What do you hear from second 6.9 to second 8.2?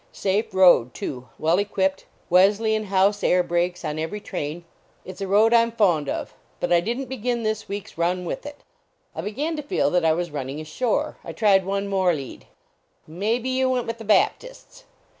t begin this week s